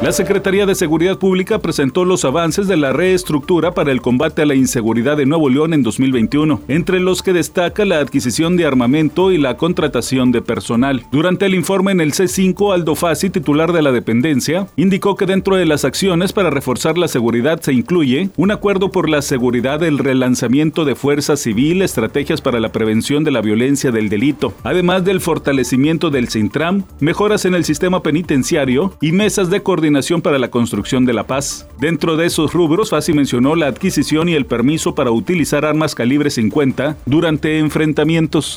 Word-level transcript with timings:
La 0.00 0.12
Secretaría 0.12 0.64
de 0.64 0.76
Seguridad 0.76 1.18
Pública 1.18 1.58
presentó 1.58 2.04
los 2.04 2.24
avances 2.24 2.68
de 2.68 2.76
la 2.76 2.92
reestructura 2.92 3.74
para 3.74 3.90
el 3.90 4.00
combate 4.00 4.42
a 4.42 4.46
la 4.46 4.54
inseguridad 4.54 5.16
de 5.16 5.26
Nuevo 5.26 5.48
León 5.48 5.74
en 5.74 5.82
2021, 5.82 6.60
entre 6.68 7.00
los 7.00 7.20
que 7.20 7.32
destaca 7.32 7.84
la 7.84 7.98
adquisición 7.98 8.56
de 8.56 8.64
armamento 8.64 9.32
y 9.32 9.38
la 9.38 9.56
contratación 9.56 10.30
de 10.30 10.40
personal. 10.40 11.04
Durante 11.10 11.46
el 11.46 11.56
informe 11.56 11.90
en 11.90 12.00
el 12.00 12.12
C5, 12.12 12.72
Aldo 12.72 12.94
Fassi, 12.94 13.28
titular 13.28 13.72
de 13.72 13.82
la 13.82 13.90
dependencia, 13.90 14.68
indicó 14.76 15.16
que 15.16 15.26
dentro 15.26 15.56
de 15.56 15.66
las 15.66 15.84
acciones 15.84 16.32
para 16.32 16.50
reforzar 16.50 16.96
la 16.96 17.08
seguridad 17.08 17.60
se 17.60 17.72
incluye 17.72 18.30
un 18.36 18.52
acuerdo 18.52 18.92
por 18.92 19.08
la 19.08 19.20
seguridad, 19.20 19.82
el 19.82 19.98
relanzamiento 19.98 20.84
de 20.84 20.94
fuerza 20.94 21.36
civil, 21.36 21.82
estrategias 21.82 22.40
para 22.40 22.60
la 22.60 22.70
prevención 22.70 23.24
de 23.24 23.32
la 23.32 23.40
violencia 23.40 23.90
del 23.90 24.08
delito, 24.08 24.54
además 24.62 25.04
del 25.04 25.20
fortalecimiento 25.20 26.10
del 26.10 26.28
Sintram, 26.28 26.84
mejoras 27.00 27.44
en 27.46 27.56
el 27.56 27.64
sistema 27.64 28.00
penitenciario 28.00 28.96
y 29.00 29.10
mesas 29.10 29.50
de 29.50 29.60
coordinación 29.60 29.87
para 30.22 30.38
la 30.38 30.50
Construcción 30.50 31.06
de 31.06 31.12
la 31.12 31.26
Paz. 31.26 31.66
Dentro 31.78 32.16
de 32.16 32.26
esos 32.26 32.52
rubros, 32.52 32.90
Fassi 32.90 33.12
mencionó 33.12 33.56
la 33.56 33.66
adquisición 33.66 34.28
y 34.28 34.34
el 34.34 34.46
permiso 34.46 34.94
para 34.94 35.10
utilizar 35.10 35.64
armas 35.64 35.94
calibre 35.94 36.30
50 36.30 36.96
durante 37.06 37.58
enfrentamientos. 37.58 38.56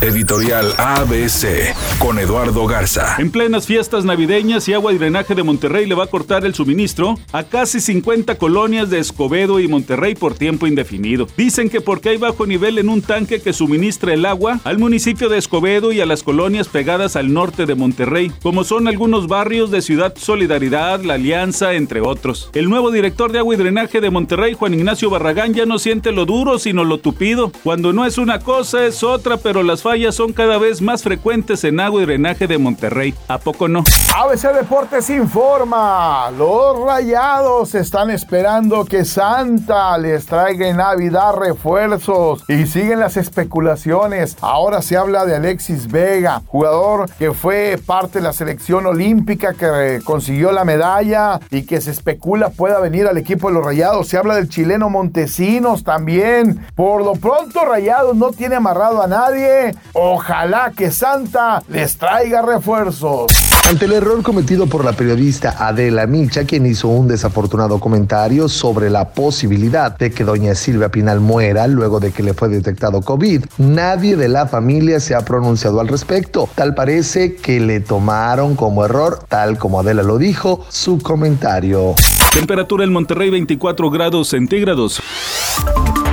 Editorial 0.00 0.74
ABC 0.78 1.74
con 1.98 2.20
Eduardo 2.20 2.68
Garza. 2.68 3.16
En 3.18 3.32
plenas 3.32 3.66
fiestas 3.66 4.04
navideñas 4.04 4.68
y 4.68 4.72
agua 4.72 4.92
y 4.92 4.98
drenaje 4.98 5.34
de 5.34 5.42
Monterrey 5.42 5.86
le 5.86 5.96
va 5.96 6.04
a 6.04 6.06
cortar 6.06 6.44
el 6.44 6.54
suministro 6.54 7.18
a 7.32 7.42
casi 7.42 7.80
50 7.80 8.36
colonias 8.36 8.90
de 8.90 9.00
Escobedo 9.00 9.58
y 9.58 9.66
Monterrey 9.66 10.14
por 10.14 10.34
tiempo 10.34 10.68
indefinido. 10.68 11.26
Dicen 11.36 11.68
que 11.68 11.80
porque 11.80 12.10
hay 12.10 12.16
bajo 12.16 12.46
nivel 12.46 12.78
en 12.78 12.88
un 12.88 13.02
tanque 13.02 13.40
que 13.40 13.52
suministra 13.52 14.14
el 14.14 14.24
agua 14.24 14.60
al 14.62 14.78
municipio 14.78 15.28
de 15.28 15.38
Escobedo 15.38 15.90
y 15.90 16.00
a 16.00 16.06
las 16.06 16.22
colonias 16.22 16.68
pegadas 16.68 17.16
al 17.16 17.32
norte 17.32 17.66
de 17.66 17.74
Monterrey, 17.74 18.30
como 18.40 18.62
son 18.62 18.86
algunos 18.86 19.26
barrios 19.26 19.72
de 19.72 19.82
Ciudad 19.82 20.14
Solidaridad, 20.16 21.02
La 21.02 21.14
Alianza, 21.14 21.74
entre 21.74 22.00
otros. 22.00 22.50
El 22.54 22.70
nuevo 22.70 22.92
director 22.92 23.32
de 23.32 23.40
agua 23.40 23.54
y 23.54 23.58
drenaje 23.58 24.00
de 24.00 24.10
Monterrey, 24.10 24.54
Juan 24.54 24.74
Ignacio 24.74 25.10
Barragán, 25.10 25.54
ya 25.54 25.66
no 25.66 25.80
siente 25.80 26.12
lo 26.12 26.24
duro 26.24 26.60
sino 26.60 26.84
lo 26.84 26.98
tupido. 26.98 27.50
Cuando 27.64 27.92
no 27.92 28.06
es 28.06 28.16
una 28.16 28.38
cosa 28.38 28.86
es 28.86 29.02
otra, 29.02 29.38
pero 29.38 29.64
las 29.64 29.82
fallas 29.88 30.16
son 30.16 30.34
cada 30.34 30.58
vez 30.58 30.82
más 30.82 31.02
frecuentes 31.02 31.64
en 31.64 31.80
agua 31.80 32.02
y 32.02 32.04
drenaje 32.04 32.46
de 32.46 32.58
Monterrey. 32.58 33.14
¿A 33.26 33.38
poco 33.38 33.68
no? 33.68 33.84
ABC 34.14 34.52
Deportes 34.52 35.08
informa. 35.08 36.30
Los 36.36 36.78
rayados 36.78 37.74
están 37.74 38.10
esperando 38.10 38.84
que 38.84 39.06
Santa 39.06 39.96
les 39.96 40.26
traiga 40.26 40.68
en 40.68 40.76
Navidad 40.76 41.36
refuerzos. 41.36 42.44
Y 42.48 42.66
siguen 42.66 43.00
las 43.00 43.16
especulaciones. 43.16 44.36
Ahora 44.42 44.82
se 44.82 44.98
habla 44.98 45.24
de 45.24 45.36
Alexis 45.36 45.90
Vega, 45.90 46.42
jugador 46.48 47.08
que 47.18 47.32
fue 47.32 47.80
parte 47.86 48.18
de 48.18 48.24
la 48.24 48.34
selección 48.34 48.84
olímpica 48.84 49.54
que 49.54 50.02
consiguió 50.04 50.52
la 50.52 50.66
medalla 50.66 51.40
y 51.50 51.62
que 51.62 51.80
se 51.80 51.92
especula 51.92 52.50
pueda 52.50 52.78
venir 52.78 53.06
al 53.06 53.16
equipo 53.16 53.48
de 53.48 53.54
los 53.54 53.64
rayados. 53.64 54.08
Se 54.08 54.18
habla 54.18 54.34
del 54.34 54.50
chileno 54.50 54.90
Montesinos 54.90 55.82
también. 55.82 56.66
Por 56.74 57.02
lo 57.02 57.14
pronto, 57.14 57.64
Rayados 57.64 58.16
no 58.16 58.32
tiene 58.32 58.56
amarrado 58.56 59.00
a 59.00 59.06
nadie. 59.06 59.74
Ojalá 59.92 60.72
que 60.76 60.90
Santa 60.90 61.62
les 61.68 61.96
traiga 61.96 62.42
refuerzos. 62.42 63.32
Ante 63.68 63.84
el 63.84 63.92
error 63.92 64.22
cometido 64.22 64.66
por 64.66 64.84
la 64.84 64.94
periodista 64.94 65.54
Adela 65.58 66.06
Milcha, 66.06 66.44
quien 66.44 66.64
hizo 66.64 66.88
un 66.88 67.06
desafortunado 67.06 67.78
comentario 67.78 68.48
sobre 68.48 68.88
la 68.88 69.10
posibilidad 69.10 69.96
de 69.98 70.10
que 70.10 70.24
doña 70.24 70.54
Silvia 70.54 70.88
Pinal 70.88 71.20
muera 71.20 71.66
luego 71.66 72.00
de 72.00 72.10
que 72.10 72.22
le 72.22 72.32
fue 72.32 72.48
detectado 72.48 73.02
COVID, 73.02 73.44
nadie 73.58 74.16
de 74.16 74.28
la 74.28 74.46
familia 74.46 75.00
se 75.00 75.14
ha 75.14 75.20
pronunciado 75.20 75.80
al 75.80 75.88
respecto. 75.88 76.48
Tal 76.54 76.74
parece 76.74 77.36
que 77.36 77.60
le 77.60 77.80
tomaron 77.80 78.56
como 78.56 78.84
error, 78.84 79.20
tal 79.28 79.58
como 79.58 79.80
Adela 79.80 80.02
lo 80.02 80.16
dijo, 80.16 80.64
su 80.70 80.98
comentario. 80.98 81.94
Temperatura 82.32 82.84
en 82.84 82.92
Monterrey 82.92 83.30
24 83.30 83.90
grados 83.90 84.28
centígrados. 84.28 85.02